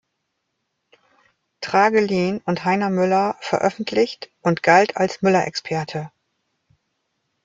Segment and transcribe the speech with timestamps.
[1.61, 6.09] Tragelehn und Heiner Müller veröffentlicht und galt als Müller-Experte.